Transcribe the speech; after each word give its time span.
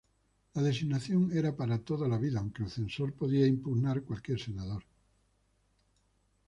La 0.55 0.63
designación 0.63 1.29
era 1.31 1.55
para 1.55 1.77
toda 1.77 2.07
la 2.07 2.17
vida, 2.17 2.39
aunque 2.39 2.63
el 2.63 2.71
Censor 2.71 3.13
podía 3.13 3.45
impugnar 3.45 4.01
cualquier 4.01 4.39
senador. 4.41 4.81